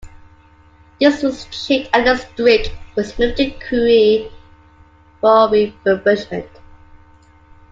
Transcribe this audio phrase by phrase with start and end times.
[0.99, 4.31] This was achieved, and the 'Streak' was moved to Crewe
[5.19, 6.49] for refurbishment.